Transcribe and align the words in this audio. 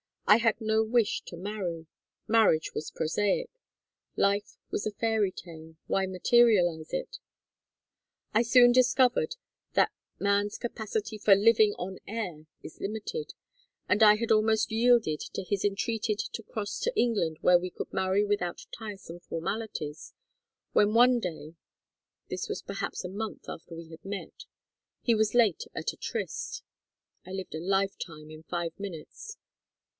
I 0.25 0.37
had 0.37 0.61
no 0.61 0.81
wish 0.81 1.21
to 1.23 1.35
marry. 1.35 1.87
Marriage 2.25 2.73
was 2.73 2.89
prosaic. 2.89 3.49
Life 4.15 4.57
was 4.71 4.87
a 4.87 4.91
fairy 4.93 5.31
tale, 5.31 5.75
why 5.87 6.07
materialize 6.07 6.91
it? 6.93 7.17
I 8.33 8.41
soon 8.41 8.71
discovered 8.71 9.35
that 9.73 9.91
man's 10.19 10.57
capacity 10.57 11.17
for 11.17 11.35
living 11.35 11.73
on 11.73 11.99
air 12.07 12.45
is 12.63 12.79
limited, 12.79 13.33
and 13.89 14.01
I 14.01 14.15
had 14.15 14.31
almost 14.31 14.71
yielded 14.71 15.19
to 15.33 15.43
his 15.43 15.65
entreaties 15.65 16.29
to 16.29 16.41
cross 16.43 16.79
to 16.79 16.93
England 16.95 17.39
where 17.41 17.59
we 17.59 17.69
could 17.69 17.91
marry 17.93 18.23
without 18.23 18.65
tiresome 18.75 19.19
formalities, 19.19 20.13
when 20.71 20.93
one 20.93 21.19
day 21.19 21.55
this 22.29 22.47
was 22.47 22.61
perhaps 22.63 23.03
a 23.03 23.09
month 23.09 23.49
after 23.49 23.75
we 23.75 23.89
had 23.89 24.03
met 24.05 24.45
he 25.01 25.13
was 25.13 25.35
late 25.35 25.65
at 25.75 25.91
a 25.93 25.97
tryst. 25.97 26.63
I 27.25 27.31
lived 27.33 27.53
a 27.53 27.59
lifetime 27.59 28.31
in 28.31 28.41
five 28.43 28.79
minutes. 28.79 29.37